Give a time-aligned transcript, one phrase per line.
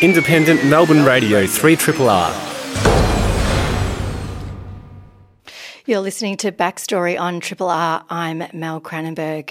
[0.00, 2.30] Independent Melbourne Radio 3 Triple R.
[5.86, 8.04] You're listening to Backstory on Triple R.
[8.08, 9.50] I'm Mel Cranenburgh.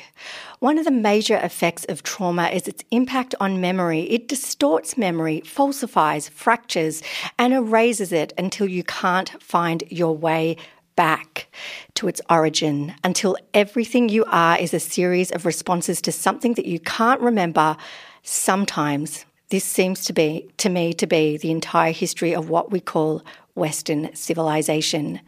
[0.59, 4.03] One of the major effects of trauma is its impact on memory.
[4.03, 7.03] It distorts memory, falsifies, fractures,
[7.37, 10.55] and erases it until you can't find your way
[10.95, 11.47] back
[11.95, 16.65] to its origin, until everything you are is a series of responses to something that
[16.65, 17.75] you can't remember
[18.23, 22.79] sometimes this seems to be, to me, to be the entire history of what we
[22.79, 23.23] call
[23.55, 25.19] Western civilization.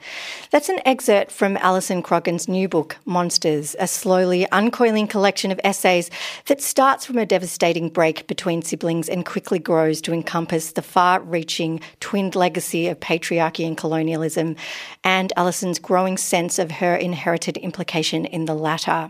[0.51, 6.11] That's an excerpt from Alison Croggon's new book, Monsters, a slowly uncoiling collection of essays
[6.45, 11.21] that starts from a devastating break between siblings and quickly grows to encompass the far
[11.21, 14.55] reaching twinned legacy of patriarchy and colonialism,
[15.03, 19.09] and Alison's growing sense of her inherited implication in the latter.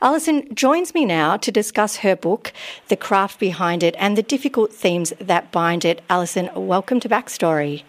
[0.00, 2.52] Alison joins me now to discuss her book,
[2.88, 6.02] the craft behind it, and the difficult themes that bind it.
[6.08, 7.82] Alison, welcome to Backstory.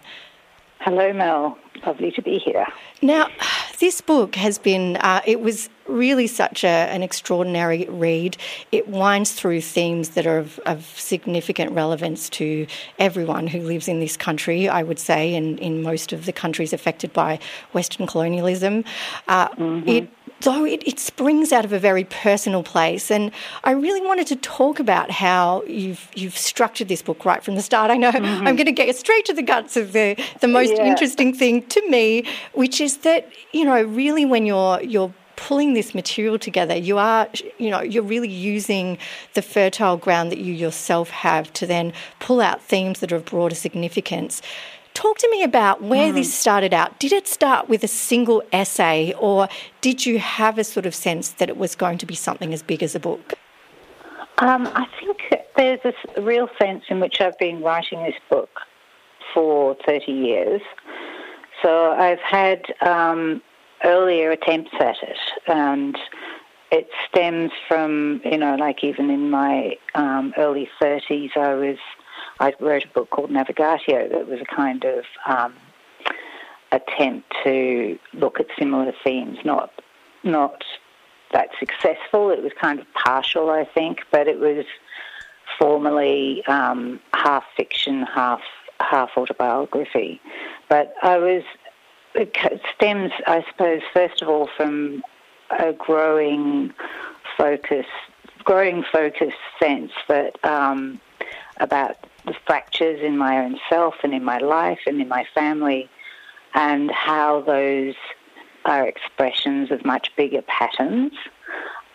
[0.79, 1.57] Hello, Mel.
[1.85, 2.65] Lovely to be here.
[3.01, 3.27] Now,
[3.79, 8.37] this book has been, uh, it was really such a, an extraordinary read.
[8.71, 12.67] It winds through themes that are of, of, significant relevance to
[12.99, 16.73] everyone who lives in this country, I would say, and in most of the countries
[16.73, 17.39] affected by
[17.73, 18.83] Western colonialism.
[19.27, 19.87] Uh, mm-hmm.
[19.87, 20.09] It
[20.41, 23.09] though it, it, springs out of a very personal place.
[23.09, 23.31] And
[23.63, 27.61] I really wanted to talk about how you've you've structured this book right from the
[27.61, 27.91] start.
[27.91, 28.47] I know mm-hmm.
[28.47, 30.85] I'm going to get straight to the guts of the the most yeah.
[30.85, 35.93] interesting thing to me, which is that you know really when you're you're pulling this
[35.93, 37.29] material together you are
[37.59, 38.97] you know you're really using
[39.35, 43.25] the fertile ground that you yourself have to then pull out themes that are of
[43.25, 44.41] broader significance
[44.97, 46.15] Talk to me about where mm.
[46.15, 46.97] this started out.
[46.97, 49.47] Did it start with a single essay, or
[49.79, 52.63] did you have a sort of sense that it was going to be something as
[52.63, 53.35] big as a book?
[54.39, 55.19] Um, I think
[55.55, 55.81] there's
[56.15, 58.49] a real sense in which I've been writing this book
[59.35, 60.61] for 30 years.
[61.61, 63.43] So I've had um,
[63.83, 65.95] earlier attempts at it, and
[66.71, 71.77] it stems from, you know, like even in my um, early 30s, I was
[72.39, 75.53] I wrote a book called Navigatio that was a kind of um,
[76.71, 79.71] attempt to look at similar themes, not
[80.23, 80.63] not
[81.31, 82.29] that successful.
[82.29, 84.65] It was kind of partial, I think, but it was
[85.57, 88.41] formally um, half fiction, half
[88.79, 90.21] half autobiography.
[90.69, 91.43] But I was
[92.15, 92.35] it
[92.75, 95.03] stems, I suppose, first of all from
[95.59, 96.73] a growing
[97.37, 97.85] focus,
[98.43, 100.99] growing focus sense that um,
[101.59, 105.89] about the fractures in my own self and in my life and in my family,
[106.53, 107.95] and how those
[108.65, 111.13] are expressions of much bigger patterns.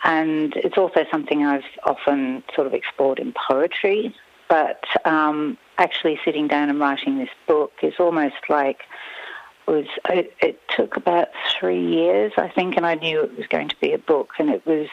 [0.04, 4.14] And it's also something I've often sort of explored in poetry.
[4.48, 8.80] But um, actually, sitting down and writing this book is almost like
[9.66, 11.28] was it, it took about
[11.58, 14.30] three years, I think, and I knew it was going to be a book.
[14.38, 14.88] And it was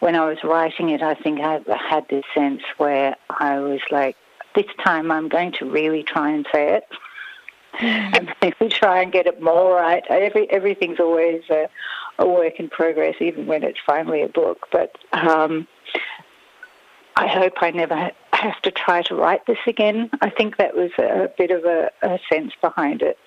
[0.00, 4.16] when I was writing it, I think I had this sense where I was like,
[4.54, 6.84] this time I'm going to really try and say it.
[7.80, 10.04] and we try and get it more right.
[10.08, 11.68] Every everything's always a,
[12.18, 14.68] a, work in progress, even when it's finally a book.
[14.70, 15.66] But um,
[17.16, 20.08] I hope I never have to try to write this again.
[20.20, 23.18] I think that was a bit of a, a sense behind it.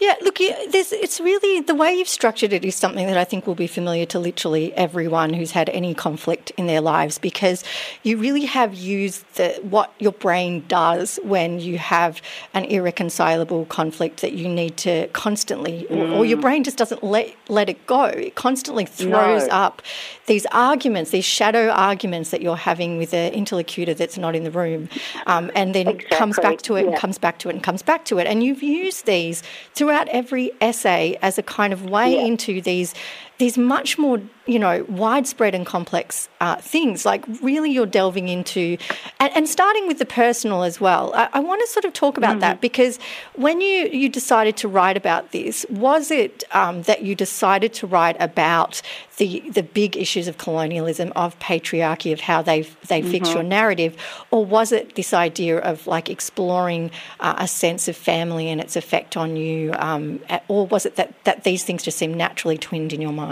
[0.00, 3.54] Yeah, look, it's really the way you've structured it is something that I think will
[3.54, 7.62] be familiar to literally everyone who's had any conflict in their lives because
[8.02, 12.20] you really have used the, what your brain does when you have
[12.54, 16.16] an irreconcilable conflict that you need to constantly, mm.
[16.16, 16.42] or, your mm.
[16.42, 18.04] brain just doesn't let, let it go.
[18.04, 19.54] It constantly throws no.
[19.54, 19.80] up
[20.26, 24.50] these arguments, these shadow arguments that you're having with an interlocutor that's not in the
[24.50, 24.88] room,
[25.26, 26.16] um, and then exactly.
[26.16, 26.90] comes back to it yeah.
[26.90, 28.26] and comes back to it and comes back to it.
[28.26, 29.42] And you've used these
[29.74, 32.22] to throughout every essay as a kind of way yeah.
[32.22, 32.94] into these
[33.38, 37.06] these much more you know, widespread and complex uh, things.
[37.06, 38.76] Like, really, you're delving into,
[39.18, 41.14] and, and, starting with the personal as well.
[41.14, 42.40] I, I want to sort of talk about mm-hmm.
[42.40, 42.98] that because
[43.34, 47.86] when you, you decided to write about this, was it um, that you decided to
[47.86, 48.82] write about
[49.16, 53.10] the the big issues of colonialism, of patriarchy, of how they they mm-hmm.
[53.12, 53.96] fix your narrative,
[54.30, 56.90] or was it this idea of like exploring
[57.20, 61.14] uh, a sense of family and its effect on you, um, or was it that
[61.24, 63.23] that these things just seem naturally twinned in your mind?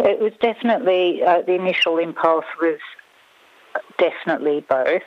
[0.00, 2.78] It was definitely uh, the initial impulse was
[3.98, 5.02] definitely both.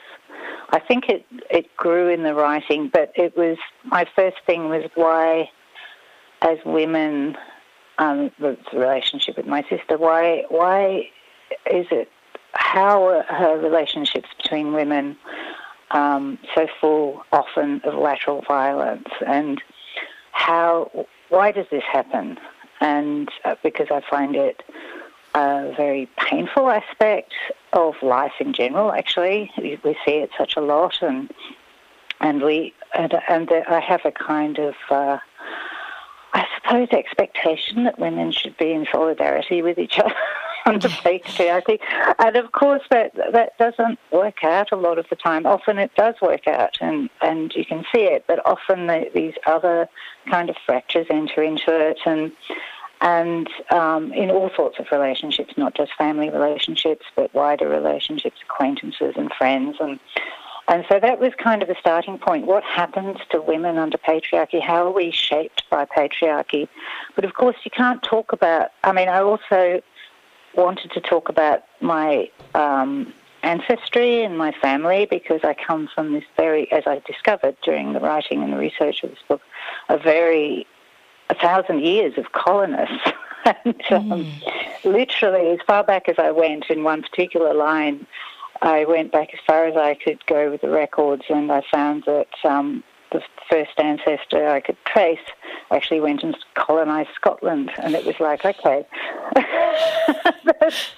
[0.70, 4.84] I think it it grew in the writing, but it was my first thing was
[4.94, 5.50] why,
[6.40, 7.36] as women,
[7.98, 9.98] um, the relationship with my sister.
[9.98, 11.08] Why why
[11.70, 12.10] is it?
[12.52, 15.16] How are her relationships between women
[15.90, 19.62] um, so full often of lateral violence, and
[20.32, 21.06] how?
[21.28, 22.38] Why does this happen?
[22.82, 24.62] And uh, because I find it
[25.34, 27.32] a very painful aspect
[27.72, 28.92] of life in general.
[28.92, 31.32] Actually, we, we see it such a lot, and
[32.20, 34.74] and we and, and I have a kind of.
[34.90, 35.18] Uh,
[36.34, 40.14] I suppose expectation that women should be in solidarity with each other
[40.64, 41.78] under patriarchy,
[42.18, 45.46] and of course that that doesn't work out a lot of the time.
[45.46, 49.34] Often it does work out, and and you can see it, but often the, these
[49.46, 49.88] other
[50.30, 52.32] kind of fractures enter into it, and
[53.02, 59.14] and um, in all sorts of relationships, not just family relationships, but wider relationships, acquaintances
[59.16, 59.76] and friends.
[59.80, 59.98] And,
[60.68, 62.46] and so that was kind of a starting point.
[62.46, 64.62] What happens to women under patriarchy?
[64.62, 66.68] How are we shaped by patriarchy?
[67.16, 69.82] But of course, you can't talk about, I mean, I also
[70.54, 73.12] wanted to talk about my um,
[73.42, 78.00] ancestry and my family because I come from this very, as I discovered during the
[78.00, 79.40] writing and the research of this book,
[79.88, 80.68] a very
[81.32, 83.10] a thousand years of colonists.
[83.44, 84.84] and um, mm.
[84.84, 88.06] literally, as far back as I went in one particular line,
[88.60, 92.04] I went back as far as I could go with the records, and I found
[92.06, 93.20] that um, the
[93.50, 95.18] first ancestor I could trace
[95.72, 98.86] actually went and colonized Scotland, and it was like, okay,
[100.44, 100.90] that's,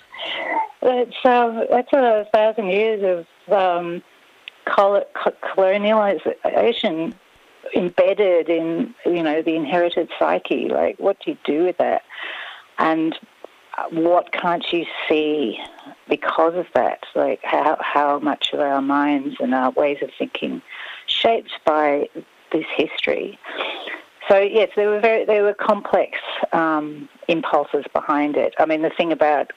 [0.83, 4.03] that's, um, that's a thousand years of um,
[4.67, 7.15] colonialization
[7.75, 10.69] embedded in you know the inherited psyche.
[10.69, 12.03] Like, what do you do with that?
[12.79, 13.19] And
[13.91, 15.59] what can't you see
[16.09, 17.05] because of that?
[17.15, 20.63] Like, how how much of our minds and our ways of thinking
[21.07, 22.09] shaped by
[22.53, 23.39] this history?
[24.29, 26.19] So yes, there were very there were complex
[26.53, 28.55] um, impulses behind it.
[28.59, 29.53] I mean, the thing about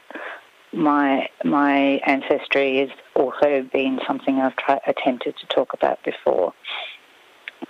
[0.73, 6.53] my my ancestry has also been something I've tried, attempted to talk about before.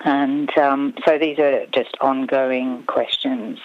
[0.04, 3.60] And um, so these are just ongoing questions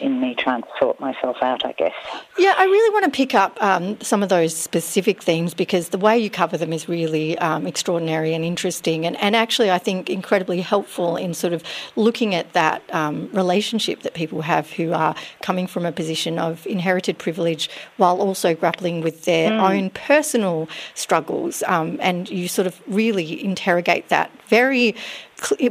[0.00, 1.94] in me trying to sort myself out, I guess.
[2.38, 5.98] Yeah, I really want to pick up um, some of those specific themes because the
[5.98, 10.10] way you cover them is really um, extraordinary and interesting, and, and actually, I think
[10.10, 11.62] incredibly helpful in sort of
[11.96, 16.66] looking at that um, relationship that people have who are coming from a position of
[16.66, 19.70] inherited privilege while also grappling with their mm.
[19.70, 21.62] own personal struggles.
[21.66, 24.94] Um, and you sort of really interrogate that very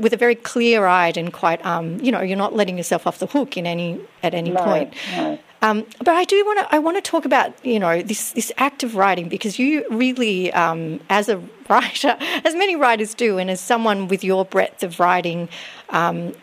[0.01, 3.25] with a very clear-eyed and quite, um, you know, you're not letting yourself off the
[3.25, 4.93] hook in any at any no, point.
[5.15, 5.39] No.
[5.63, 8.51] Um, but I do want to I want to talk about you know this this
[8.57, 11.37] act of writing because you really um, as a
[11.69, 15.47] writer as many writers do and as someone with your breadth of writing
[15.91, 16.33] um,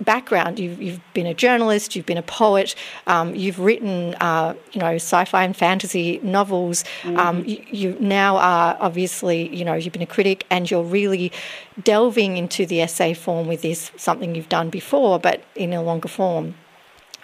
[0.00, 2.76] background you've, you've been a journalist you've been a poet
[3.08, 7.48] um, you've written uh, you know sci-fi and fantasy novels um, mm-hmm.
[7.48, 11.32] you, you, now are obviously you know you've been a critic and you're really
[11.82, 16.08] delving into the essay form with this something you've done before but in a longer
[16.08, 16.54] form.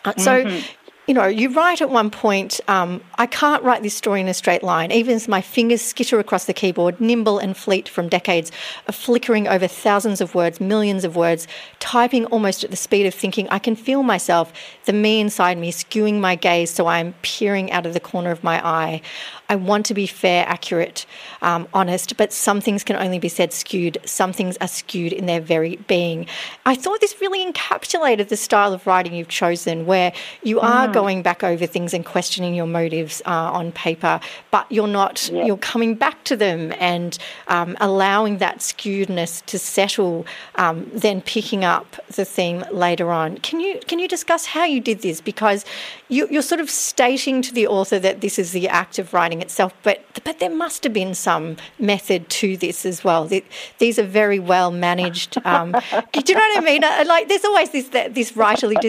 [0.05, 3.95] Uh, so mm-hmm you know, you write at one point, um, I can't write this
[3.95, 7.55] story in a straight line, even as my fingers skitter across the keyboard, nimble and
[7.55, 8.51] fleet from decades
[8.89, 11.47] of flickering over thousands of words, millions of words,
[11.79, 13.47] typing almost at the speed of thinking.
[13.51, 14.51] I can feel myself,
[14.87, 18.31] the me inside me, skewing my gaze so I am peering out of the corner
[18.31, 19.03] of my eye.
[19.49, 21.05] I want to be fair, accurate,
[21.43, 23.99] um, honest, but some things can only be said skewed.
[24.05, 26.27] Some things are skewed in their very being.
[26.65, 30.93] I thought this really encapsulated the style of writing you've chosen, where you are mm.
[30.93, 34.19] going back over things and questioning your motives uh, on paper,
[34.51, 35.47] but you're not, yep.
[35.47, 40.25] you're coming back to them and um, allowing that skewedness to settle,
[40.55, 43.37] um, then picking up the theme later on.
[43.39, 45.21] Can you, can you discuss how you did this?
[45.21, 45.67] Because
[46.09, 49.34] you, you're sort of stating to the author that this is the act of writing
[49.43, 53.29] itself, but but there must have been some method to this as well.
[53.79, 55.39] These are very well managed.
[55.45, 55.73] Um,
[56.13, 56.83] do you know what I mean?
[56.83, 58.81] Like there's always this this writerly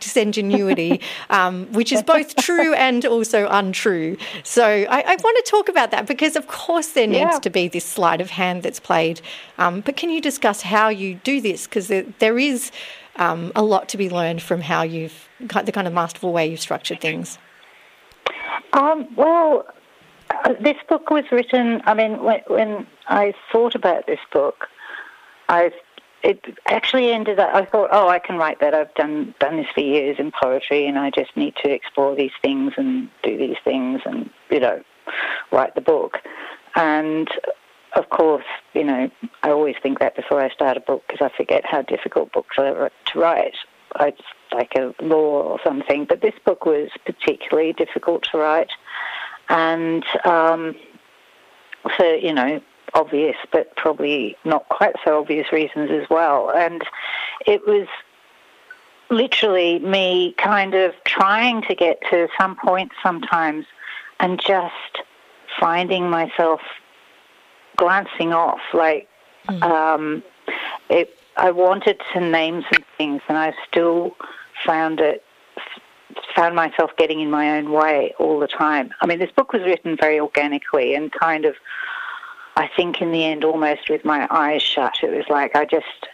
[0.00, 4.16] disingenuity um, which is both true and also untrue.
[4.42, 7.38] So I, I, want to talk about that because, of course, there needs yeah.
[7.40, 9.20] to be this sleight of hand that's played.
[9.58, 11.66] Um, but can you discuss how you do this?
[11.66, 12.70] Because there, there is
[13.16, 16.60] um, a lot to be learned from how you've the kind of masterful way you've
[16.60, 17.38] structured things.
[18.72, 19.72] Um, well, uh,
[20.30, 21.80] Uh, this book was written.
[21.84, 24.68] I mean, when, when I thought about this book,
[25.48, 25.72] I
[26.22, 27.54] it actually ended up.
[27.54, 28.74] I thought, oh, I can write that.
[28.74, 32.32] I've done done this for years in poetry, and I just need to explore these
[32.42, 34.82] things and do these things, and you know,
[35.52, 36.18] write the book.
[36.74, 37.28] And
[37.96, 38.44] of course,
[38.74, 39.10] you know,
[39.42, 42.56] I always think that before I start a book because I forget how difficult books
[42.58, 43.54] are to write.
[44.00, 44.20] It's
[44.52, 46.04] like a law or something.
[46.04, 48.70] But this book was particularly difficult to write,
[49.48, 50.74] and um,
[51.96, 52.60] so you know,
[52.94, 56.50] obvious, but probably not quite so obvious reasons as well.
[56.50, 56.82] And
[57.46, 57.86] it was
[59.10, 63.66] literally me kind of trying to get to some point sometimes
[64.20, 64.74] and just
[65.58, 66.60] finding myself
[67.76, 68.60] glancing off.
[68.74, 69.08] Like,
[69.48, 69.62] mm.
[69.62, 70.22] um,
[70.88, 74.16] it, I wanted to name some things, and I still
[74.66, 75.24] found it
[76.34, 78.92] found myself getting in my own way all the time.
[79.00, 81.54] I mean, this book was written very organically and kind of
[82.58, 86.08] I think in the end, almost with my eyes shut, it was like I just,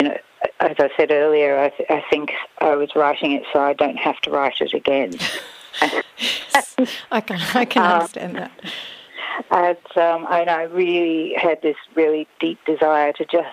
[0.00, 0.16] you know,
[0.58, 3.96] as I said earlier, I, th- I think I was writing it so I don't
[3.96, 5.14] have to write it again.
[7.12, 8.50] I can, I can um, understand that.
[9.52, 13.48] And, um, and I really had this really deep desire to just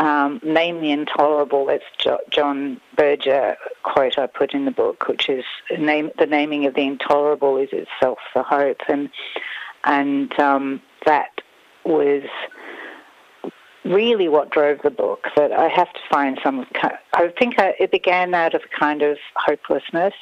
[0.00, 1.66] um, name the intolerable.
[1.66, 5.44] That's jo- John Berger quote I put in the book, which is
[5.78, 9.10] name, the naming of the intolerable is itself the hope, and
[9.84, 11.42] and um, that
[11.84, 12.22] was
[13.84, 15.26] really what drove the book.
[15.36, 16.66] That I have to find some.
[17.12, 20.14] I think it began out of a kind of hopelessness,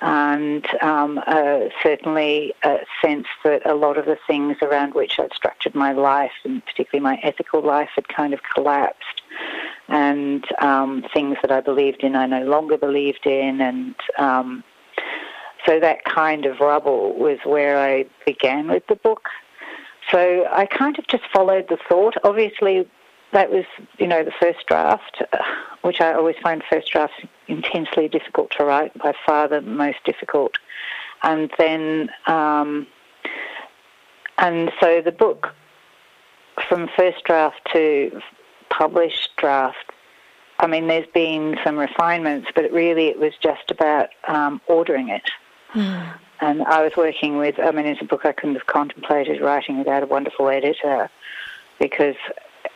[0.00, 5.32] and um, uh, certainly a sense that a lot of the things around which I'd
[5.32, 9.22] structured my life, and particularly my ethical life, had kind of collapsed,
[9.88, 14.64] and um, things that I believed in I no longer believed in, and um,
[15.66, 19.28] so that kind of rubble was where I began with the book.
[20.10, 22.14] So I kind of just followed the thought.
[22.24, 22.88] Obviously,
[23.32, 23.64] that was,
[23.98, 25.38] you know, the first draft, uh,
[25.82, 27.16] which I always find first drafts
[27.46, 30.52] intensely difficult to write, by far the most difficult.
[31.22, 32.86] And then, um,
[34.38, 35.54] and so the book,
[36.68, 38.20] from first draft to
[38.70, 39.92] published draft,
[40.60, 45.30] I mean, there's been some refinements, but really it was just about um, ordering it.
[45.72, 46.18] Mm.
[46.40, 49.78] And I was working with, I mean, it's a book I couldn't have contemplated writing
[49.78, 51.10] without a wonderful editor
[51.80, 52.16] because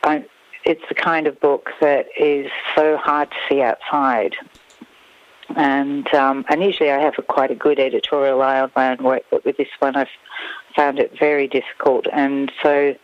[0.02, 0.24] I,
[0.64, 4.36] it's the kind of book that is so hard to see outside.
[5.56, 9.02] And um, and usually I have a, quite a good editorial eye on my own
[9.02, 10.08] work, but with this one I've
[10.74, 12.06] found it very difficult.
[12.12, 12.94] And so,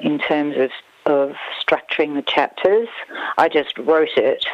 [0.00, 0.70] in terms of
[1.06, 2.88] of structuring the chapters,
[3.38, 4.44] I just wrote it,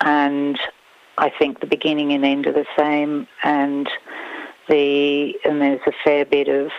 [0.00, 0.58] and
[1.18, 3.88] I think the beginning and end are the same, and
[4.68, 6.70] the and there's a fair bit of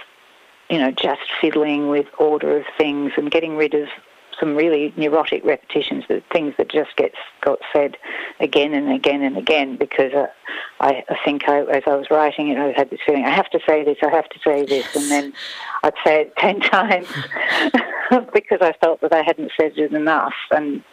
[0.69, 3.89] you know just fiddling with order of things and getting rid of
[4.39, 7.97] some really neurotic repetitions, the things that just get got said
[8.39, 9.77] again and again and again.
[9.77, 10.27] Because uh,
[10.79, 13.49] I, I think I, as I was writing it, I had this feeling I have
[13.51, 15.33] to say this, I have to say this, and then
[15.83, 17.07] I'd say it ten times
[18.33, 20.35] because I felt that I hadn't said it enough.
[20.51, 20.83] And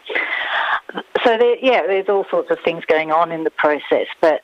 [1.24, 4.42] so there, yeah, there's all sorts of things going on in the process, but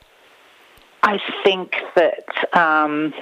[1.03, 3.13] I think that um,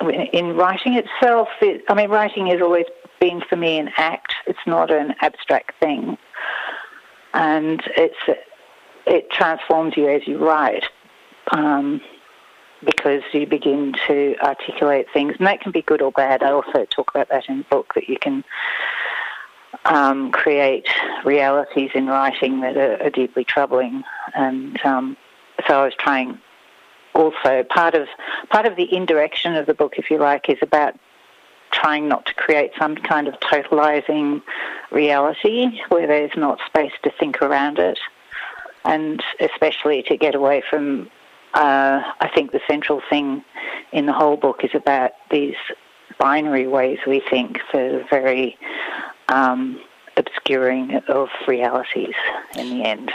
[0.00, 2.86] in writing itself, it, I mean, writing has always
[3.20, 4.34] been for me an act.
[4.46, 6.18] It's not an abstract thing,
[7.32, 8.40] and it's
[9.06, 10.84] it transforms you as you write.
[11.52, 12.00] Um,
[12.84, 16.42] because you begin to articulate things, and that can be good or bad.
[16.42, 18.44] I also talk about that in the book that you can
[19.86, 20.86] um, create
[21.24, 25.16] realities in writing that are, are deeply troubling, and um,
[25.66, 26.38] so I was trying
[27.16, 28.08] also part of
[28.50, 30.94] part of the indirection of the book, if you like, is about
[31.72, 34.42] trying not to create some kind of totalizing
[34.90, 37.98] reality where there's not space to think around it,
[38.84, 41.10] and especially to get away from.
[41.54, 43.42] Uh, I think the central thing
[43.90, 45.54] in the whole book is about these
[46.18, 48.58] binary ways we think that are very
[49.28, 49.80] um,
[50.16, 52.14] obscuring of realities
[52.56, 53.10] in the end.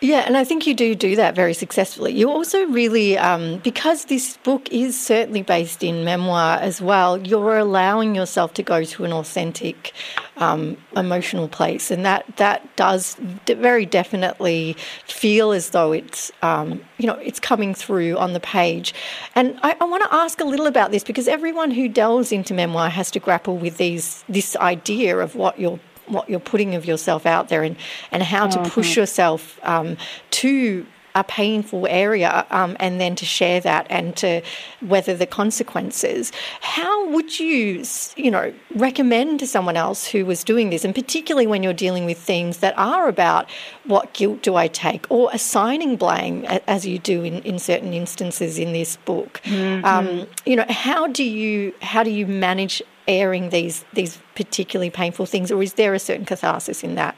[0.00, 2.12] Yeah, and I think you do do that very successfully.
[2.12, 7.56] You also really, um, because this book is certainly based in memoir as well, you're
[7.56, 9.92] allowing yourself to go to an authentic
[10.36, 17.06] um, emotional place, and that that does very definitely feel as though it's um, you
[17.06, 18.92] know it's coming through on the page.
[19.34, 22.52] And I, I want to ask a little about this because everyone who delves into
[22.52, 26.84] memoir has to grapple with these this idea of what you're what you're putting of
[26.84, 27.76] yourself out there and,
[28.10, 29.00] and how to push mm-hmm.
[29.00, 29.96] yourself um,
[30.30, 34.42] to a painful area um, and then to share that and to
[34.82, 36.32] weather the consequences.
[36.60, 37.84] How would you,
[38.16, 42.04] you know, recommend to someone else who was doing this, and particularly when you're dealing
[42.04, 43.48] with things that are about
[43.84, 48.58] what guilt do I take or assigning blame, as you do in, in certain instances
[48.58, 49.40] in this book?
[49.44, 49.84] Mm-hmm.
[49.84, 55.26] Um, you know, how do you how do you manage airing these these particularly painful
[55.26, 57.14] things, or is there a certain catharsis in that?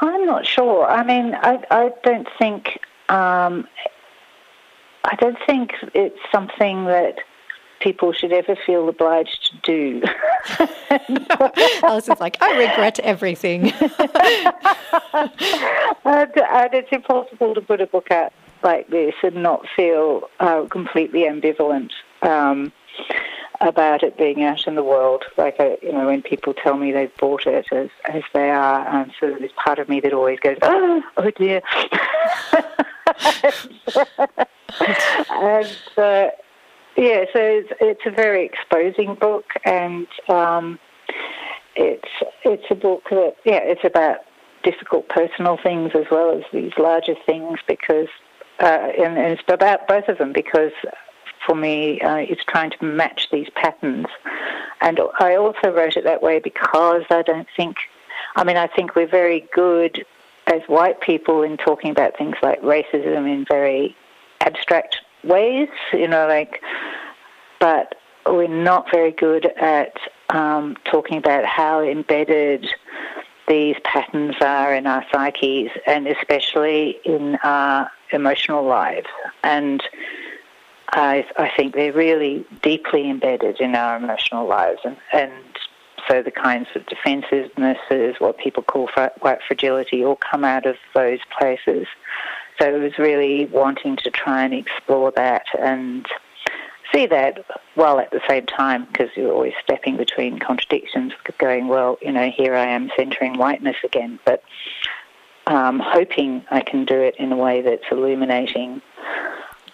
[0.00, 0.86] I'm not sure.
[0.86, 3.66] I mean, I I don't think um,
[5.04, 7.18] I don't think it's something that
[7.80, 10.02] people should ever feel obliged to do.
[11.82, 13.72] Alison's like, I regret everything.
[16.04, 20.64] and, and, it's impossible to put a book out like this and not feel uh,
[20.70, 21.90] completely ambivalent.
[22.22, 22.72] Um,
[23.60, 25.24] about it being out in the world.
[25.36, 28.86] Like, uh, you know, when people tell me they've bought it as, as they are,
[28.88, 31.62] um, so there's part of me that always goes, oh, oh dear.
[35.30, 36.30] and, uh,
[36.96, 40.78] yeah, so it's, it's, a very exposing book, and um,
[41.74, 42.08] it's
[42.42, 44.20] it's a book that yeah, it's about
[44.62, 48.08] difficult personal things as well as these larger things because
[48.60, 50.72] uh, and, and, it's about both of them because
[51.46, 54.06] for me uh, is trying to match these patterns.
[54.80, 57.76] And I also wrote it that way because I don't think,
[58.34, 60.04] I mean, I think we're very good
[60.46, 63.96] as white people in talking about things like racism in very
[64.40, 66.62] abstract ways, you know, like,
[67.58, 69.96] but we're not very good at
[70.30, 72.68] um, talking about how embedded
[73.48, 79.06] these patterns are in our psyches and especially in our emotional lives.
[79.42, 79.82] And
[80.90, 85.32] I, I think they're really deeply embedded in our emotional lives, and, and
[86.08, 88.88] so the kinds of defensivenesses, what people call
[89.20, 91.86] white fragility, all come out of those places.
[92.60, 96.06] So it was really wanting to try and explore that and
[96.92, 101.98] see that while at the same time, because you're always stepping between contradictions, going, well,
[102.00, 104.42] you know, here I am centering whiteness again, but
[105.46, 108.80] um, hoping I can do it in a way that's illuminating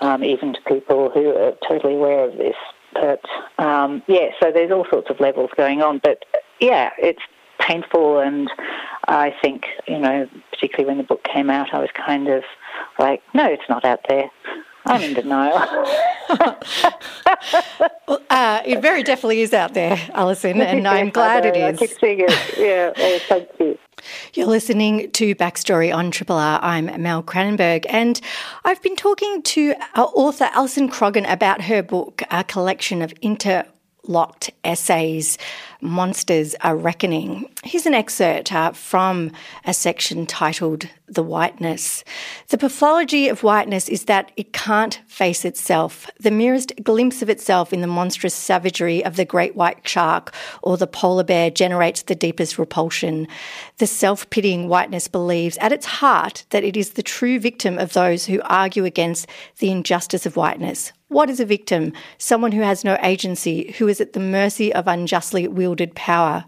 [0.02, 2.56] um, even to people who are totally aware of this.
[2.92, 3.22] But
[3.58, 6.00] um, yeah, so there's all sorts of levels going on.
[6.02, 6.24] But
[6.60, 7.22] yeah, it's
[7.58, 8.50] painful, and
[9.08, 12.42] I think you know, particularly when the book came out, I was kind of
[12.98, 14.30] like, no, it's not out there.
[14.84, 15.58] I'm in denial.
[18.08, 21.80] well, uh, it very definitely is out there, Alison, and I'm glad it is.
[21.80, 22.58] I keep seeing it.
[22.58, 23.78] Yeah, thank you.
[24.34, 26.58] You're listening to Backstory on Triple R.
[26.62, 28.20] I'm Mel Cranenburgh, and
[28.64, 33.12] I've been talking to uh, author Alison Croggon about her book, a collection of
[34.04, 35.38] interlocked essays
[35.80, 37.48] Monsters A Reckoning.
[37.64, 39.32] Here's an excerpt uh, from
[39.64, 42.04] a section titled The Whiteness.
[42.48, 46.08] The pathology of whiteness is that it can't face itself.
[46.20, 50.76] The merest glimpse of itself in the monstrous savagery of the great white shark or
[50.76, 53.26] the polar bear generates the deepest repulsion.
[53.78, 57.92] The self pitying whiteness believes at its heart that it is the true victim of
[57.92, 60.92] those who argue against the injustice of whiteness.
[61.12, 61.92] What is a victim?
[62.16, 66.46] Someone who has no agency, who is at the mercy of unjustly wielded power.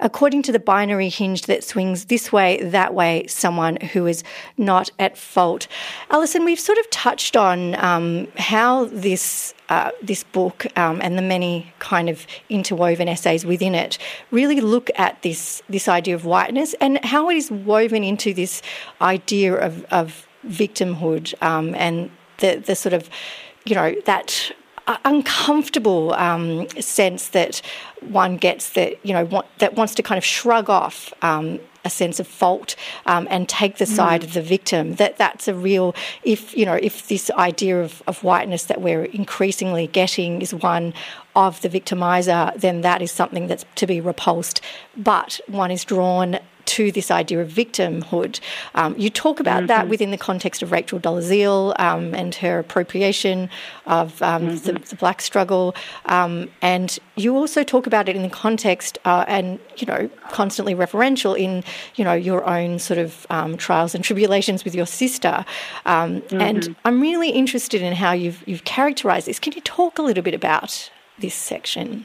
[0.00, 4.24] According to the binary hinge that swings this way, that way, someone who is
[4.56, 5.68] not at fault.
[6.10, 11.22] Alison, we've sort of touched on um, how this uh, this book um, and the
[11.22, 13.98] many kind of interwoven essays within it
[14.30, 18.62] really look at this this idea of whiteness and how it is woven into this
[19.02, 23.10] idea of, of victimhood um, and the the sort of
[23.66, 24.52] you know, that
[25.04, 27.60] uncomfortable um, sense that
[28.00, 31.90] one gets that you know want, that wants to kind of shrug off um, a
[31.90, 32.76] sense of fault
[33.06, 34.24] um, and take the side mm.
[34.24, 34.94] of the victim.
[34.94, 39.04] That that's a real if you know if this idea of, of whiteness that we're
[39.06, 40.94] increasingly getting is one
[41.34, 44.60] of the victimizer, then that is something that's to be repulsed.
[44.96, 48.40] But one is drawn to this idea of victimhood.
[48.74, 49.66] Um, you talk about mm-hmm.
[49.68, 53.48] that within the context of Rachel Dolezal um, and her appropriation
[53.86, 54.66] of um, mm-hmm.
[54.66, 55.74] the, the, black struggle,
[56.06, 60.74] um, and you also talk about it in the context uh, and you know constantly
[60.74, 61.62] referential in
[61.94, 65.44] you know your own sort of um, trials and tribulations with your sister.
[65.84, 66.40] Um, mm-hmm.
[66.40, 69.38] And I'm really interested in how you've you've characterised this.
[69.38, 72.04] Can you talk a little bit about this section?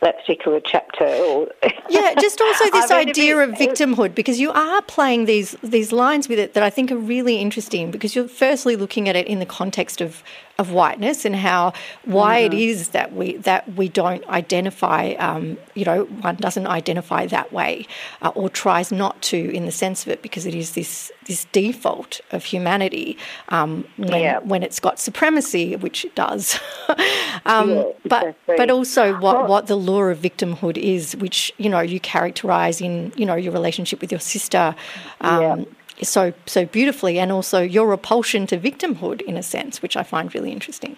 [0.00, 1.04] That particular chapter.
[1.04, 1.48] Or
[1.88, 5.92] yeah, just also this I mean, idea of victimhood because you are playing these these
[5.92, 9.26] lines with it that I think are really interesting because you're firstly looking at it
[9.26, 10.22] in the context of
[10.58, 11.72] of whiteness and how
[12.04, 12.52] why mm-hmm.
[12.52, 17.52] it is that we that we don't identify um, you know one doesn't identify that
[17.52, 17.86] way
[18.22, 21.44] uh, or tries not to in the sense of it because it is this this
[21.52, 23.18] default of humanity
[23.50, 24.38] um, when, yeah.
[24.38, 26.58] when it's got supremacy which it does
[27.44, 28.56] um, yeah, but exactly.
[28.56, 33.12] but also what what the law of victimhood is which you know you characterize in
[33.16, 34.74] you know your relationship with your sister
[35.20, 35.64] um, yeah
[36.02, 40.34] so so beautifully, and also your repulsion to victimhood in a sense, which I find
[40.34, 40.96] really interesting.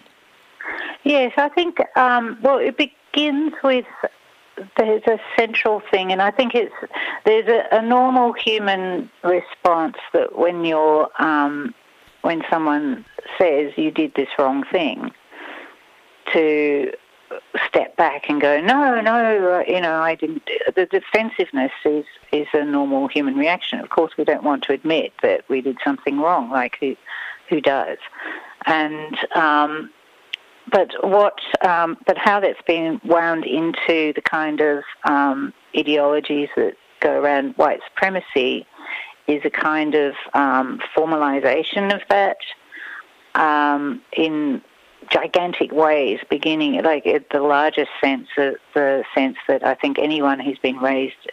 [1.03, 3.85] Yes, I think um, well, it begins with
[4.77, 6.73] there's a central thing, and I think it's
[7.25, 11.73] there's a, a normal human response that when you're um,
[12.21, 13.05] when someone
[13.37, 15.11] says you did this wrong thing,
[16.33, 16.91] to
[17.67, 20.43] step back and go, no, no, you know, I didn't.
[20.75, 23.79] The defensiveness is is a normal human reaction.
[23.79, 26.49] Of course, we don't want to admit that we did something wrong.
[26.49, 26.95] Like who
[27.49, 27.97] who does?
[28.65, 29.91] And um,
[30.71, 31.39] but what?
[31.61, 37.53] Um, but how that's been wound into the kind of um, ideologies that go around
[37.55, 38.65] white supremacy
[39.27, 42.37] is a kind of um, formalization of that
[43.35, 44.61] um, in
[45.09, 50.59] gigantic ways, beginning like the largest sense, uh, the sense that I think anyone who's
[50.59, 51.31] been raised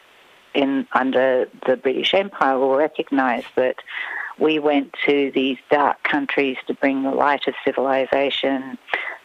[0.54, 3.76] in under the British Empire will recognise that
[4.38, 8.78] we went to these dark countries to bring the light of civilization.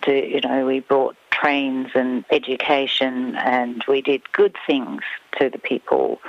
[0.03, 5.01] To you know, we brought trains and education, and we did good things
[5.39, 6.19] to the people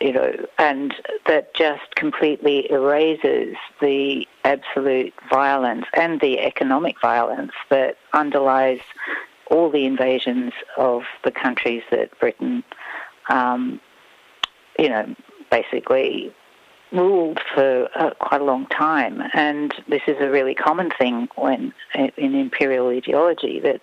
[0.00, 0.94] you know, and
[1.26, 8.80] that just completely erases the absolute violence and the economic violence that underlies
[9.50, 12.62] all the invasions of the countries that Britain,
[13.28, 13.80] um,
[14.78, 15.14] you know,
[15.50, 16.32] basically
[16.92, 19.22] ruled for uh, quite a long time.
[19.34, 23.80] And this is a really common thing when in imperial ideology that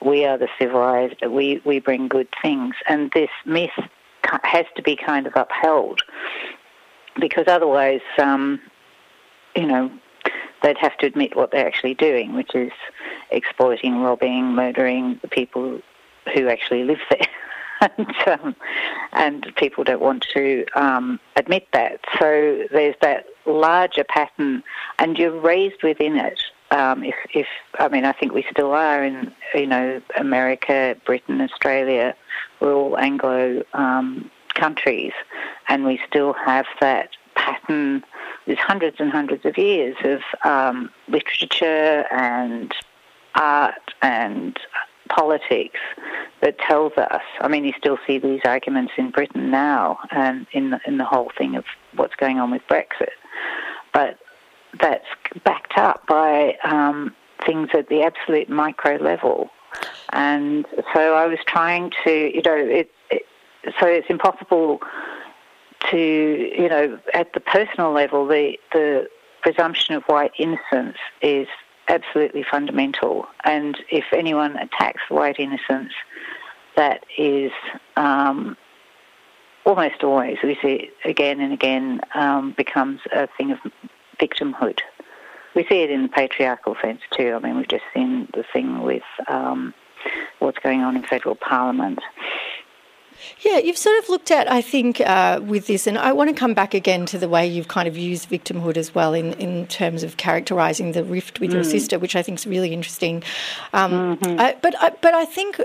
[0.00, 2.74] we are the civilized, we, we bring good things.
[2.88, 3.70] And this myth
[4.42, 6.02] has to be kind of upheld
[7.20, 8.60] because otherwise, um,
[9.54, 9.90] you know,
[10.62, 12.72] they'd have to admit what they're actually doing, which is
[13.30, 15.80] exploiting, robbing, murdering the people
[16.34, 17.28] who actually live there.
[17.98, 18.56] and, um,
[19.12, 22.00] and people don't want to um, admit that.
[22.18, 24.62] So there's that larger pattern,
[24.98, 26.40] and you're raised within it.
[26.72, 27.46] Um, if, if
[27.78, 32.16] I mean, I think we still are in, you know, America, Britain, Australia,
[32.60, 35.12] we're all Anglo um, countries,
[35.68, 38.02] and we still have that pattern.
[38.46, 42.72] There's hundreds and hundreds of years of um, literature and
[43.34, 44.58] art and
[45.10, 45.80] politics
[46.40, 47.22] that tells us.
[47.40, 51.04] I mean, you still see these arguments in Britain now, and in the, in the
[51.04, 53.12] whole thing of what's going on with Brexit,
[53.92, 54.18] but
[54.80, 55.06] that's
[55.44, 59.50] backed up by um, things at the absolute micro level.
[60.12, 63.22] And so I was trying to, you know, it, it,
[63.80, 64.80] so it's impossible
[65.90, 69.08] to, you know, at the personal level, the, the
[69.42, 71.48] presumption of white innocence is
[71.88, 73.26] absolutely fundamental.
[73.44, 75.92] And if anyone attacks white innocence,
[76.76, 77.52] that is
[77.96, 78.56] um,
[79.64, 83.58] almost always, we see it again and again, um, becomes a thing of
[84.22, 84.78] victimhood.
[85.54, 87.34] We see it in the patriarchal sense too.
[87.34, 89.74] I mean, we've just seen the thing with um,
[90.38, 91.98] what's going on in federal parliament.
[93.40, 96.34] Yeah, you've sort of looked at, I think, uh, with this, and I want to
[96.34, 99.66] come back again to the way you've kind of used victimhood as well in, in
[99.66, 101.54] terms of characterising the rift with mm.
[101.54, 103.22] your sister, which I think is really interesting.
[103.72, 104.40] Um, mm-hmm.
[104.40, 105.60] I, but I, but I think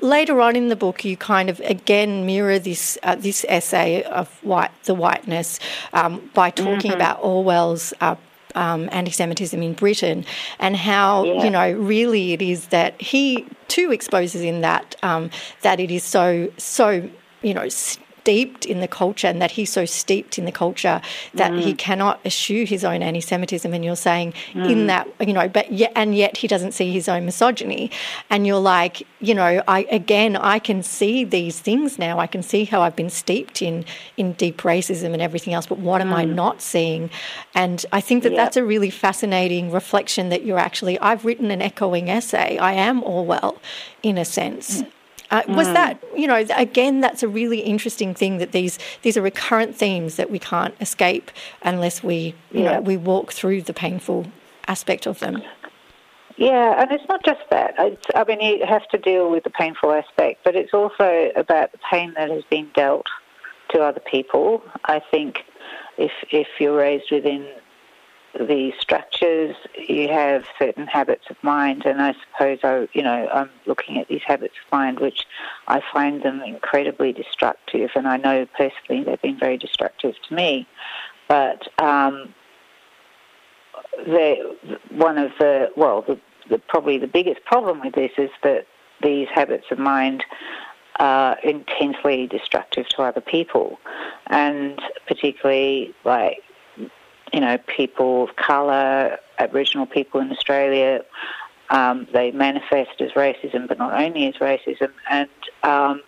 [0.00, 4.28] later on in the book, you kind of again mirror this uh, this essay of
[4.42, 5.58] white the whiteness
[5.92, 7.00] um, by talking mm-hmm.
[7.00, 8.16] about Orwell's uh,
[8.54, 10.24] um, anti-Semitism in Britain,
[10.58, 11.44] and how yeah.
[11.44, 15.30] you know really it is that he too exposes in that um,
[15.62, 17.08] that it is so so
[17.42, 17.68] you know
[18.22, 21.00] steeped in the culture and that he's so steeped in the culture
[21.34, 21.60] that mm.
[21.60, 23.74] he cannot eschew his own anti-Semitism.
[23.74, 24.70] And you're saying mm.
[24.70, 27.90] in that, you know, but yet, and yet he doesn't see his own misogyny.
[28.30, 32.20] And you're like, you know, I again, I can see these things now.
[32.20, 33.84] I can see how I've been steeped in
[34.16, 35.66] in deep racism and everything else.
[35.66, 36.34] But what am I mm.
[36.34, 37.10] not seeing?
[37.56, 38.38] And I think that yep.
[38.38, 40.96] that's a really fascinating reflection that you're actually.
[41.00, 42.56] I've written an echoing essay.
[42.58, 43.60] I am Orwell,
[44.04, 44.84] in a sense.
[45.32, 45.72] Uh, was mm.
[45.72, 47.00] that you know again?
[47.00, 51.30] That's a really interesting thing that these these are recurrent themes that we can't escape
[51.62, 52.74] unless we you yeah.
[52.74, 54.26] know we walk through the painful
[54.68, 55.42] aspect of them.
[56.36, 57.74] Yeah, and it's not just that.
[57.78, 61.72] It's, I mean, you have to deal with the painful aspect, but it's also about
[61.72, 63.06] the pain that has been dealt
[63.70, 64.62] to other people.
[64.84, 65.38] I think
[65.96, 67.48] if if you're raised within
[68.34, 73.50] the structures, you have certain habits of mind, and I suppose I, you know, I'm
[73.66, 75.26] looking at these habits of mind, which
[75.68, 80.66] I find them incredibly destructive, and I know personally they've been very destructive to me.
[81.28, 82.34] But um,
[84.90, 86.18] one of the well, the,
[86.48, 88.66] the, probably the biggest problem with this is that
[89.02, 90.24] these habits of mind
[90.96, 93.78] are intensely destructive to other people,
[94.28, 96.42] and particularly like
[97.32, 101.02] you know, people of colour, Aboriginal people in Australia,
[101.70, 104.92] um, they manifest as racism, but not only as racism.
[105.10, 105.30] And
[105.62, 106.02] um,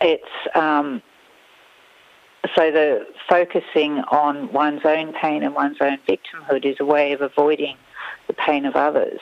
[0.00, 0.24] it's
[0.54, 1.02] um,
[2.56, 7.20] so the focusing on one's own pain and one's own victimhood is a way of
[7.20, 7.76] avoiding
[8.26, 9.20] the pain of others.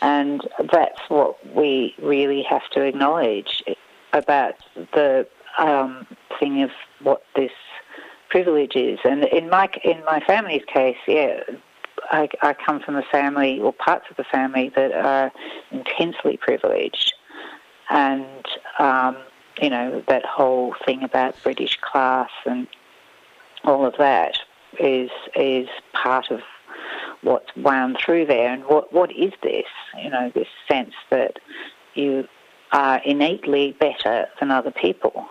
[0.00, 3.62] And that's what we really have to acknowledge
[4.12, 5.26] about the
[5.58, 6.06] um,
[6.40, 6.70] thing of
[7.02, 7.52] what this
[8.32, 8.98] privileges.
[9.04, 11.40] And in my in my family's case, yeah,
[12.10, 15.30] I, I come from a family or parts of the family that are
[15.70, 17.12] intensely privileged,
[17.90, 18.44] and
[18.78, 19.18] um,
[19.60, 22.66] you know that whole thing about British class and
[23.64, 24.38] all of that
[24.80, 26.40] is is part of
[27.20, 28.50] what's wound through there.
[28.50, 29.66] And what what is this?
[30.02, 31.38] You know, this sense that
[31.94, 32.26] you
[32.72, 35.26] are innately better than other people.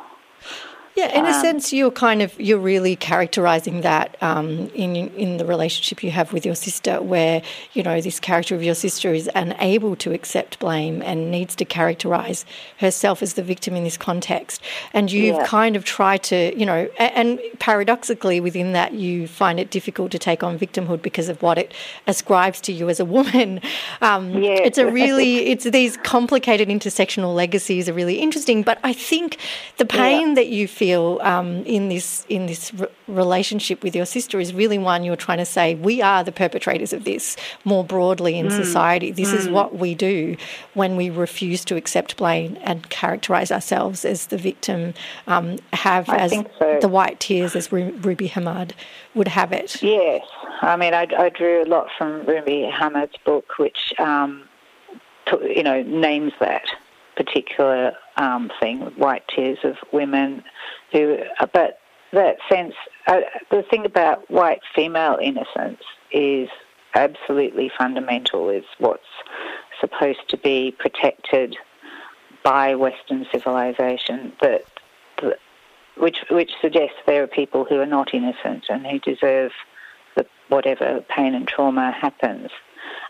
[0.96, 5.38] Yeah, in um, a sense, you're kind of you're really characterising that um, in in
[5.38, 7.42] the relationship you have with your sister, where
[7.74, 11.66] you know this character of your sister is unable to accept blame and needs to
[11.66, 12.44] characterise
[12.80, 14.62] herself as the victim in this context,
[14.94, 15.46] and you've yeah.
[15.46, 20.12] kind of tried to, you know, and, and paradoxically within that, you find it difficult
[20.12, 21.74] to take on victimhood because of what it
[22.06, 23.62] ascribes to you as a woman.
[24.02, 24.54] Um, yeah.
[24.54, 29.38] it's a really it's these complicated intersectional legacies are really interesting, but I think
[29.78, 30.36] the pain yeah.
[30.36, 34.78] that you feel um, in this in this re- relationship with your sister is really
[34.78, 38.52] one you're trying to say we are the perpetrators of this more broadly in mm.
[38.52, 39.12] society.
[39.12, 39.36] This mm.
[39.36, 40.36] is what we do
[40.74, 44.94] when we refuse to accept blame and characterise ourselves as the victim.
[45.28, 46.80] Um, have I as so.
[46.82, 48.72] the white tears, as Ruby Hamad
[49.14, 49.82] would have it.
[49.84, 50.26] Yes,
[50.62, 54.48] I mean I, I drew a lot from Ruby Hamad's book, which um,
[55.44, 56.66] you know names that
[57.16, 60.44] particular um, thing, white tears of women
[60.92, 61.80] who, uh, but
[62.14, 62.74] that sense,
[63.08, 66.50] uh, the thing about white female innocence is
[66.94, 68.50] absolutely fundamental.
[68.50, 69.04] It's what's
[69.80, 71.56] supposed to be protected
[72.44, 74.66] by Western civilization, but
[75.98, 79.52] which which suggests there are people who are not innocent and who deserve
[80.16, 82.50] the, whatever pain and trauma happens.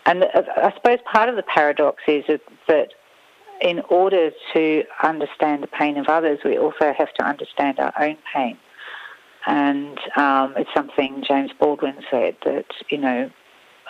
[0.04, 2.24] And uh, I suppose part of the paradox is
[2.68, 2.88] that
[3.62, 8.18] in order to understand the pain of others, we also have to understand our own
[8.34, 8.58] pain.
[9.46, 13.30] And um, it's something James Baldwin said that, you know,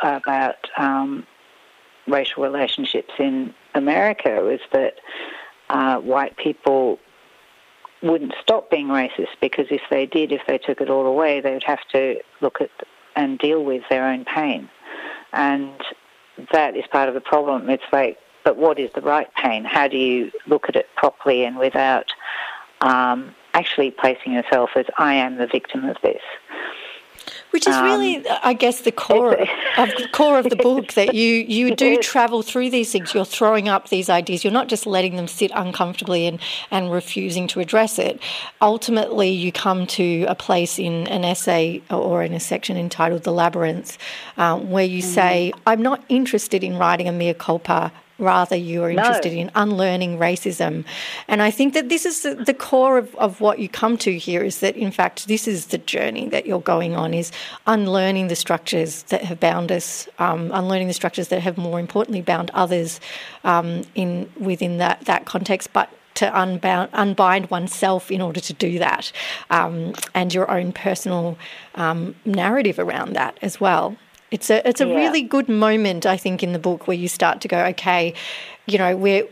[0.03, 1.27] about um,
[2.07, 4.95] racial relationships in America was that
[5.71, 6.99] uh, white people
[8.03, 11.53] wouldn't stop being racist because if they did, if they took it all away, they
[11.53, 12.71] would have to look at
[13.15, 14.69] and deal with their own pain.
[15.33, 15.73] And
[16.53, 17.69] that is part of the problem.
[17.69, 19.65] It's like but what is the right pain?
[19.65, 22.13] How do you look at it properly and without
[22.81, 26.23] um, actually placing yourself as I am the victim of this?
[27.51, 31.35] Which is really, um, I guess, the core of core of the book that you
[31.35, 33.13] you do travel through these things.
[33.13, 34.43] You're throwing up these ideas.
[34.43, 38.21] You're not just letting them sit uncomfortably and and refusing to address it.
[38.63, 43.33] Ultimately, you come to a place in an essay or in a section entitled "The
[43.33, 43.99] Labyrinth,"
[44.39, 45.13] uh, where you mm-hmm.
[45.13, 49.39] say, "I'm not interested in writing a mea culpa rather you are interested no.
[49.41, 50.85] in unlearning racism.
[51.29, 54.43] And I think that this is the, core of, of what you come to here
[54.43, 57.33] is that in fact this is the journey that you're going on is
[57.67, 62.23] unlearning the structures that have bound us, um, unlearning the structures that have more importantly
[62.23, 63.01] bound others
[63.45, 68.79] um, in within that, that context, but to unbound, unbind oneself in order to do
[68.79, 69.13] that,
[69.51, 71.39] um, and your own personal
[71.75, 73.97] um, narrative around that as well.
[74.33, 74.97] It's a it's a yeah.
[74.97, 78.15] really good moment, I think, in the book where you start to go, okay,
[78.67, 79.25] you know, where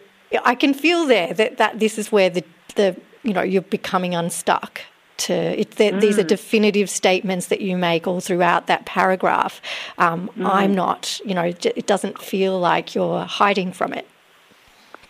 [0.45, 2.45] I can feel there that, that this is where the
[2.77, 4.83] the you know you're becoming unstuck.
[5.27, 6.01] To it, mm.
[6.01, 6.29] these are mm.
[6.29, 9.61] definitive statements that you make all throughout that paragraph.
[9.99, 10.47] Um, mm.
[10.47, 14.07] I'm not, you know, it doesn't feel like you're hiding from it.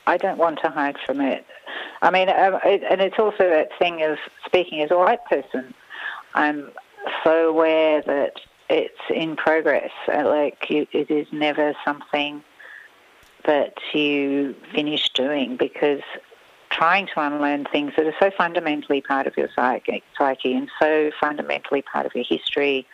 [0.09, 1.46] I don't want to hide from it.
[2.03, 5.72] I mean, um, it, and it's also that thing of speaking as a white person.
[6.35, 6.72] I'm
[7.22, 9.90] so aware that it's in progress.
[10.09, 12.42] Uh, like it is never something
[13.44, 16.02] that you finish doing because
[16.70, 21.11] trying to unlearn things that are so fundamentally part of your psyche, psyche and so
[21.20, 22.87] fundamentally part of your history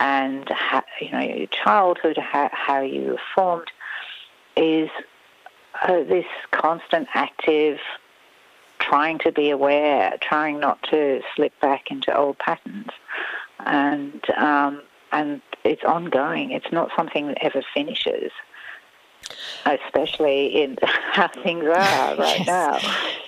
[0.00, 3.68] and how, you know your childhood, how, how you were formed,
[4.56, 4.88] is
[5.82, 7.78] uh, this constant active
[8.78, 12.90] trying to be aware, trying not to slip back into old patterns,
[13.66, 14.80] and um,
[15.12, 16.50] and it's ongoing.
[16.50, 18.30] It's not something that ever finishes
[19.66, 22.78] especially in how things are right yes, now.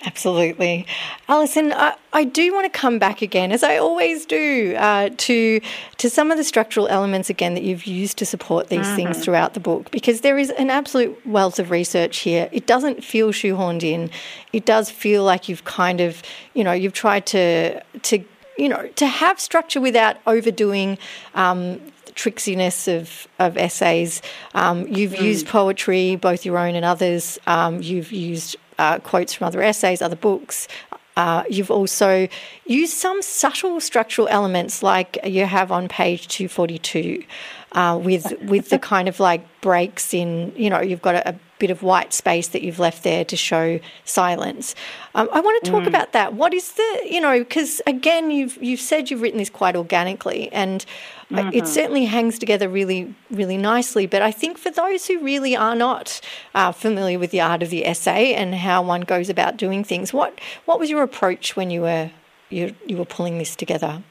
[0.05, 0.85] Absolutely.
[1.27, 5.61] Alison, I, I, do want to come back again, as I always do, uh, to,
[5.97, 8.95] to some of the structural elements again that you've used to support these mm-hmm.
[8.95, 12.49] things throughout the book, because there is an absolute wealth of research here.
[12.51, 14.09] It doesn't feel shoehorned in.
[14.53, 18.23] It does feel like you've kind of, you know, you've tried to, to
[18.57, 20.97] you know, to have structure without overdoing
[21.35, 21.79] um,
[22.13, 24.21] tricksiness of, of essays.
[24.53, 25.23] Um, you've mm.
[25.23, 27.39] used poetry, both your own and others.
[27.47, 30.67] Um, you've used uh, quotes from other essays, other books.
[31.17, 32.27] Uh, you've also
[32.65, 37.23] used some subtle structural elements, like you have on page 242,
[37.73, 40.53] uh, with with the kind of like breaks in.
[40.55, 43.37] You know, you've got a, a bit of white space that you've left there to
[43.37, 44.73] show silence.
[45.13, 45.87] Um, I want to talk mm.
[45.87, 46.33] about that.
[46.33, 50.51] What is the, you know, because again, you've you've said you've written this quite organically,
[50.51, 50.83] and
[51.29, 51.49] mm-hmm.
[51.53, 54.07] it certainly hangs together really, really nicely.
[54.07, 56.19] But I think for those who really are not
[56.55, 60.11] uh, familiar with the art of the essay and how one goes about doing things,
[60.11, 62.09] what what was your approach when you were
[62.49, 64.01] you, you were pulling this together?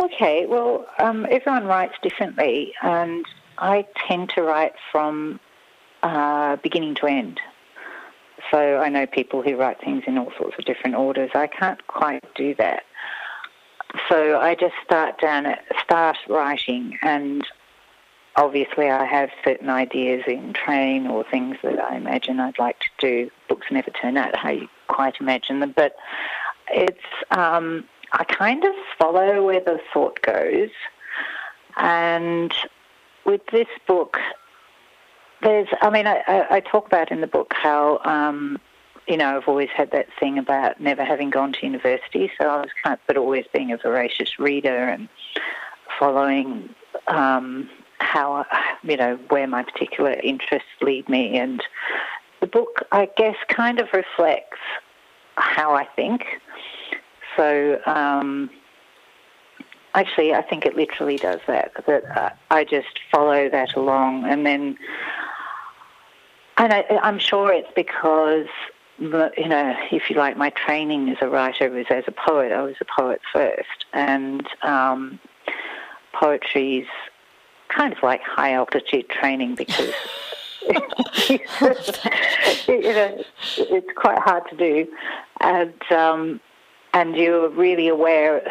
[0.00, 3.26] Okay, well, um, everyone writes differently, and
[3.58, 5.40] I tend to write from
[6.02, 7.40] uh, beginning to end.
[8.50, 11.30] So I know people who write things in all sorts of different orders.
[11.34, 12.84] I can't quite do that.
[14.08, 17.46] So I just start down at, start writing, and
[18.36, 22.88] obviously I have certain ideas in train or things that I imagine I'd like to
[22.98, 23.30] do.
[23.48, 25.96] Books never turn out how you quite imagine them, but
[26.70, 26.98] it's
[27.30, 30.70] um, I kind of follow where the thought goes,
[31.76, 32.52] and
[33.24, 34.18] with this book,
[35.42, 38.58] there's, I mean, I, I, talk about in the book how, um,
[39.06, 42.56] you know, I've always had that thing about never having gone to university, so I
[42.60, 45.08] was kind of, but always being a voracious reader and
[45.98, 46.74] following
[47.06, 47.70] um,
[48.00, 48.44] how,
[48.82, 51.38] you know, where my particular interests lead me.
[51.38, 51.62] And
[52.40, 54.58] the book, I guess, kind of reflects
[55.36, 56.24] how I think.
[57.36, 58.50] So, um,
[59.94, 61.72] actually, I think it literally does that.
[61.86, 64.78] That uh, I just follow that along, and then
[66.58, 68.48] and I, am sure it's because,
[68.98, 69.08] you
[69.48, 72.50] know, if you like, my training as a writer was as a poet.
[72.52, 75.20] I was a poet first, and um,
[76.12, 76.88] poetry's
[77.68, 79.94] kind of like high altitude training because.
[81.28, 81.38] you
[82.68, 83.24] know,
[83.56, 84.86] it's quite hard to do,
[85.40, 86.40] and um,
[86.98, 88.42] and you're really aware,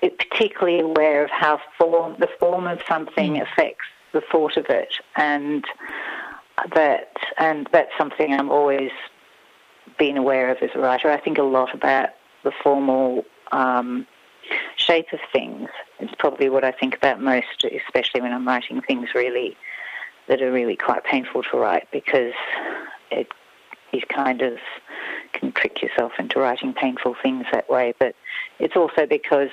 [0.00, 3.42] particularly aware of how form the form of something mm.
[3.42, 5.64] affects the thought of it, and
[6.74, 8.92] that, and that's something I'm always
[9.98, 11.10] been aware of as a writer.
[11.10, 12.10] I think a lot about
[12.44, 14.06] the formal um,
[14.76, 15.68] shape of things.
[15.98, 19.56] It's probably what I think about most, especially when I'm writing things really
[20.28, 22.34] that are really quite painful to write because
[23.10, 23.28] it
[23.92, 24.58] is kind of
[25.38, 27.94] can trick yourself into writing painful things that way.
[27.98, 28.14] But
[28.58, 29.50] it's also because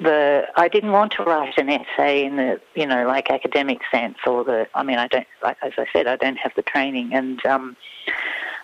[0.00, 4.18] the I didn't want to write an essay in the you know like academic sense
[4.26, 7.14] or the I mean I don't like as I said I don't have the training
[7.14, 7.76] and um,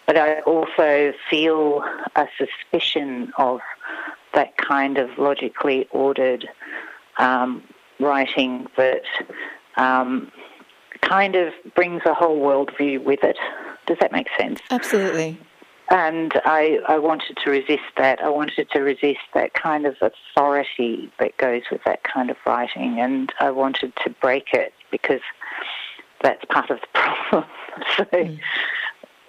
[0.06, 1.84] but I also feel
[2.16, 3.60] a suspicion of
[4.34, 6.48] that kind of logically ordered
[7.18, 7.62] um,
[8.00, 9.04] writing that
[9.76, 10.30] um,
[11.00, 13.38] kind of brings a whole worldview with it.
[13.86, 14.60] Does that make sense?
[14.70, 15.38] Absolutely.
[15.90, 18.22] And I, I wanted to resist that.
[18.22, 23.00] I wanted to resist that kind of authority that goes with that kind of writing.
[23.00, 25.20] And I wanted to break it because
[26.22, 27.44] that's part of the problem.
[27.96, 28.40] so, mm.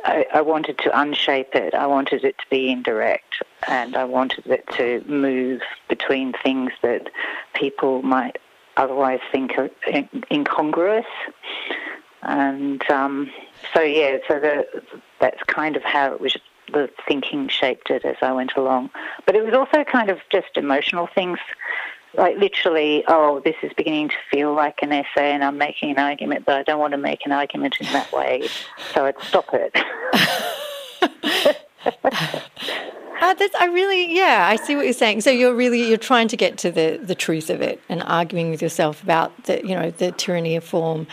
[0.06, 1.74] I, I wanted to unshape it.
[1.74, 7.10] I wanted it to be indirect, and I wanted it to move between things that
[7.56, 8.38] people might
[8.78, 9.70] otherwise think are
[10.32, 11.08] incongruous.
[12.22, 13.32] And um,
[13.74, 14.66] so, yeah, so the,
[15.20, 16.38] that's kind of how it was.
[16.74, 18.90] The thinking shaped it as I went along,
[19.28, 21.38] but it was also kind of just emotional things
[22.18, 26.00] like literally, oh, this is beginning to feel like an essay and I'm making an
[26.00, 28.48] argument, but I don't want to make an argument in that way,
[28.94, 29.76] so I'd stop it.
[33.22, 35.22] Uh, that's, I really, yeah, I see what you're saying.
[35.22, 38.50] So you're really you're trying to get to the, the truth of it and arguing
[38.50, 41.08] with yourself about the you know the tyranny of form.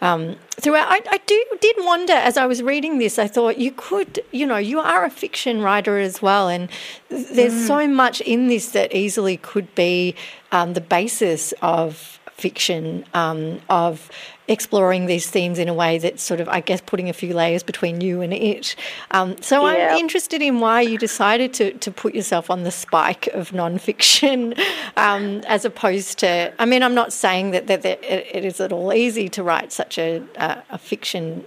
[0.00, 3.18] Um, throughout, I, I do did wonder as I was reading this.
[3.18, 6.68] I thought you could, you know, you are a fiction writer as well, and
[7.08, 7.66] there's mm.
[7.66, 10.14] so much in this that easily could be
[10.52, 14.10] um, the basis of fiction um, of
[14.48, 17.62] exploring these themes in a way that's sort of, I guess, putting a few layers
[17.62, 18.76] between you and it.
[19.12, 19.90] Um, so yeah.
[19.92, 24.58] I'm interested in why you decided to, to put yourself on the spike of nonfiction
[24.96, 28.72] um, as opposed to, I mean, I'm not saying that, that, that it is at
[28.72, 31.44] all easy to write such a, a, a fiction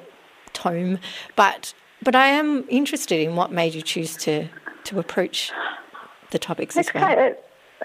[0.53, 0.99] tome,
[1.35, 1.73] but
[2.03, 4.47] but I am interested in what made you choose to,
[4.83, 5.51] to approach
[6.29, 7.33] the topics this way.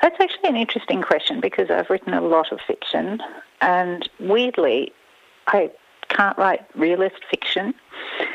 [0.02, 3.22] That's actually an interesting question because I've written a lot of fiction,
[3.60, 4.92] and weirdly,
[5.46, 5.70] I
[6.08, 7.72] can't write realist fiction.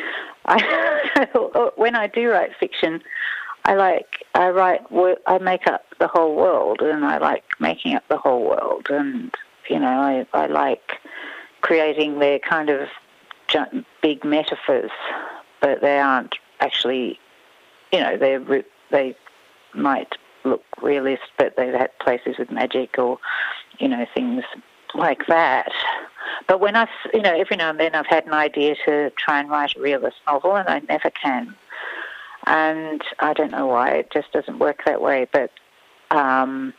[0.46, 3.04] I, when I do write fiction,
[3.66, 4.82] I like I write
[5.28, 9.36] I make up the whole world, and I like making up the whole world, and
[9.70, 10.94] you know I I like
[11.60, 12.88] creating their kind of
[14.02, 14.92] big metaphors,
[15.60, 17.20] but they aren't actually,
[17.92, 19.18] you know, they they
[19.74, 20.16] might
[20.50, 23.20] look realist, but they've had places with magic or
[23.80, 24.44] you know things
[24.94, 25.72] like that.
[26.48, 29.40] But when I've, you know, every now and then I've had an idea to try
[29.40, 31.56] and write a realist novel, and I never can.
[32.46, 35.28] And I don't know why it just doesn't work that way.
[35.32, 35.52] But
[36.12, 36.74] um,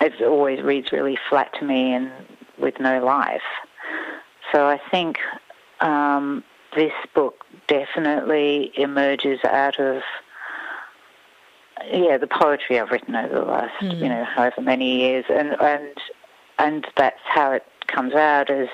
[0.00, 2.10] it always reads really flat to me and
[2.58, 3.42] with no life.
[4.52, 5.18] So I think
[5.80, 6.42] um,
[6.74, 10.02] this book definitely emerges out of
[11.92, 13.98] yeah the poetry I've written over the last mm.
[13.98, 15.94] you know however many years, and and
[16.58, 18.68] and that's how it comes out as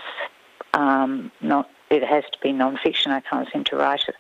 [0.72, 1.70] um, not.
[1.90, 3.12] It has to be non-fiction.
[3.12, 4.16] I can't seem to write it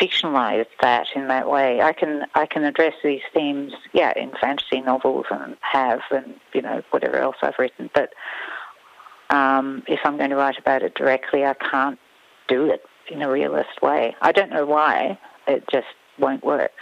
[0.00, 1.80] fictionalize that in that way.
[1.80, 6.62] I can I can address these themes, yeah, in fantasy novels and have and you
[6.62, 7.90] know whatever else I've written.
[7.94, 8.12] But
[9.30, 11.98] um, if I'm going to write about it directly, I can't
[12.48, 14.14] do it in a realist way.
[14.20, 15.18] I don't know why.
[15.46, 15.86] It just
[16.18, 16.72] won't work.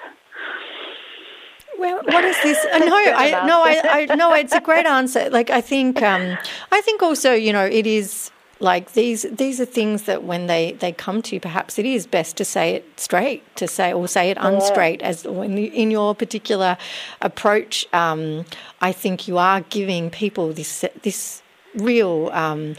[1.80, 2.62] Well, what is this?
[2.66, 5.30] Uh, no, I no, I, I no, it's a great answer.
[5.30, 6.36] Like I think, um,
[6.70, 10.72] I think also, you know, it is like these these are things that when they
[10.72, 14.06] they come to you perhaps it is best to say it straight to say or
[14.06, 16.76] say it unstraight as in your particular
[17.22, 18.44] approach um,
[18.82, 21.42] i think you are giving people this this
[21.74, 22.76] real um,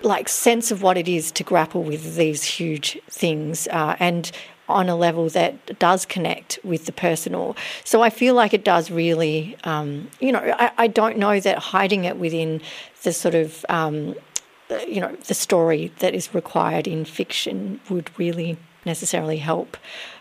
[0.00, 4.32] like sense of what it is to grapple with these huge things uh, and
[4.70, 7.56] on a level that does connect with the personal.
[7.84, 11.58] So I feel like it does really, um, you know, I, I, don't know that
[11.58, 12.60] hiding it within
[13.02, 14.14] the sort of, um,
[14.86, 18.56] you know, the story that is required in fiction would really
[18.86, 19.76] necessarily help.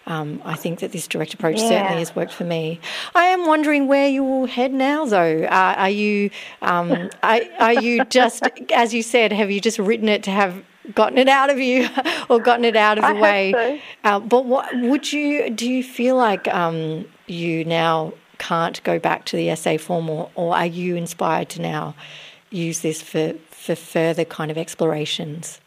[0.08, 1.70] Um, I think that this direct approach yeah.
[1.70, 2.80] certainly has worked for me.
[3.14, 5.43] I am wondering where you will head now, though.
[5.43, 6.32] Uh, are you
[6.62, 8.43] um, are, are, you just,
[8.74, 10.64] as you said, have you just written it to have
[10.95, 11.89] gotten it out of you
[12.29, 13.51] or gotten it out of the I way.
[13.51, 13.79] So.
[14.03, 15.69] Uh, but what would you do?
[15.69, 20.55] You feel like um, you now can't go back to the essay form, or, or
[20.55, 21.95] are you inspired to now
[22.49, 25.59] use this for for further kind of explorations?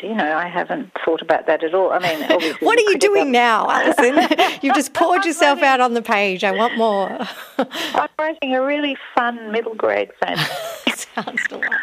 [0.00, 1.90] Do you know, I haven't thought about that at all.
[1.90, 4.28] I mean, what are you doing now, Alison?
[4.62, 6.44] You've just poured yourself out on the page.
[6.44, 7.18] I want more.
[7.58, 10.52] I'm writing a really fun middle grade fantasy.
[10.94, 11.78] Sounds delightful.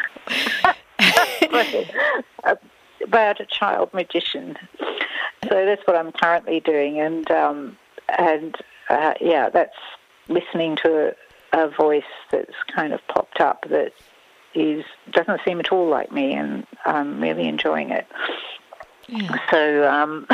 [3.02, 4.56] about a child magician.
[5.44, 7.76] So that's what I'm currently doing, and um,
[8.18, 8.56] and
[8.88, 9.76] uh, yeah, that's
[10.28, 11.14] listening to
[11.52, 13.92] a, a voice that's kind of popped up that
[14.54, 18.06] is doesn't seem at all like me, and I'm really enjoying it.
[19.08, 19.36] Yeah.
[19.50, 20.26] So, um,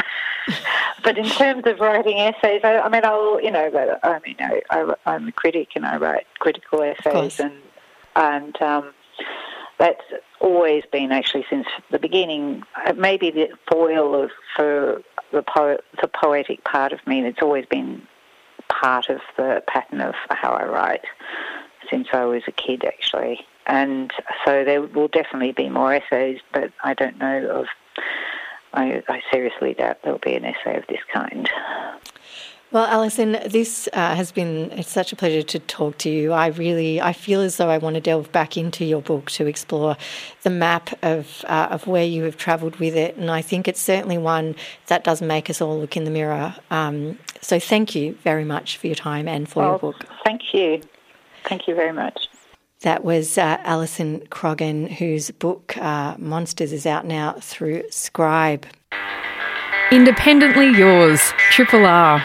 [1.05, 4.63] but in terms of writing essays, I, I mean, I'll you know, I mean, I,
[4.71, 7.55] I, am a critic and I write critical essays, and
[8.17, 8.93] and um,
[9.83, 12.63] that's always been actually since the beginning.
[12.87, 15.03] Uh, maybe the foil of for
[15.33, 18.01] the po- the poetic part of me that's always been
[18.69, 21.05] part of the pattern of how I write
[21.91, 23.41] since I was a kid, actually.
[23.67, 24.13] And
[24.45, 27.67] so there will definitely be more essays, but I don't know of
[28.75, 31.51] I, I seriously doubt there'll be an essay of this kind.
[32.73, 36.33] Well, Alison, this uh, has been it's such a pleasure to talk to you.
[36.33, 39.47] I really I feel as though I want to delve back into your book to
[39.47, 39.99] explore
[40.43, 43.81] the map of uh, of where you have travelled with it, and I think it's
[43.81, 44.57] certainly one
[44.87, 46.55] that does make us all look in the mirror.
[46.71, 50.07] Um, so, thank you very much for your time and for well, your book.
[50.25, 50.81] Thank you,
[51.45, 52.27] thank you very much.
[52.81, 58.67] That was uh, Alison Croggon, whose book uh, Monsters is out now through Scribe.
[59.91, 61.21] Independently yours,
[61.51, 62.25] Triple R.